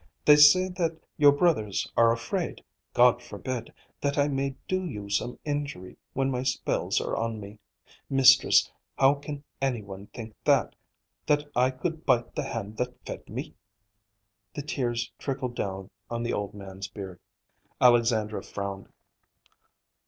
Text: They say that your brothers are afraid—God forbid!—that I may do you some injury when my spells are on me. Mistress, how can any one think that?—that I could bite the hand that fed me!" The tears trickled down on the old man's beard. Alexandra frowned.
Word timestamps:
They 0.25 0.35
say 0.35 0.67
that 0.67 0.97
your 1.15 1.31
brothers 1.31 1.87
are 1.95 2.11
afraid—God 2.11 3.21
forbid!—that 3.21 4.17
I 4.17 4.27
may 4.29 4.55
do 4.67 4.83
you 4.83 5.11
some 5.11 5.37
injury 5.45 5.95
when 6.13 6.31
my 6.31 6.41
spells 6.41 6.99
are 6.99 7.15
on 7.15 7.39
me. 7.39 7.59
Mistress, 8.09 8.71
how 8.97 9.13
can 9.13 9.43
any 9.61 9.83
one 9.83 10.07
think 10.07 10.33
that?—that 10.43 11.51
I 11.55 11.69
could 11.69 12.03
bite 12.07 12.33
the 12.33 12.41
hand 12.41 12.77
that 12.77 12.99
fed 13.05 13.29
me!" 13.29 13.53
The 14.55 14.63
tears 14.63 15.11
trickled 15.19 15.53
down 15.55 15.91
on 16.09 16.23
the 16.23 16.33
old 16.33 16.55
man's 16.55 16.87
beard. 16.87 17.19
Alexandra 17.79 18.41
frowned. 18.41 18.89